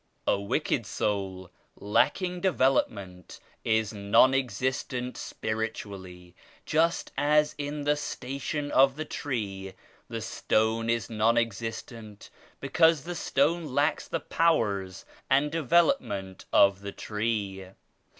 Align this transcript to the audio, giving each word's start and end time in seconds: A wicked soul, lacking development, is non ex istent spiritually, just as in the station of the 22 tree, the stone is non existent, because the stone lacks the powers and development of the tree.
A 0.25 0.41
wicked 0.41 0.87
soul, 0.87 1.51
lacking 1.75 2.41
development, 2.41 3.39
is 3.63 3.93
non 3.93 4.33
ex 4.33 4.59
istent 4.59 5.15
spiritually, 5.15 6.33
just 6.65 7.11
as 7.19 7.53
in 7.59 7.83
the 7.83 7.95
station 7.95 8.71
of 8.71 8.95
the 8.95 9.05
22 9.05 9.09
tree, 9.15 9.73
the 10.07 10.21
stone 10.21 10.89
is 10.89 11.07
non 11.07 11.37
existent, 11.37 12.31
because 12.59 13.03
the 13.03 13.13
stone 13.13 13.65
lacks 13.75 14.07
the 14.07 14.19
powers 14.19 15.05
and 15.29 15.51
development 15.51 16.45
of 16.51 16.79
the 16.81 16.91
tree. 16.91 17.67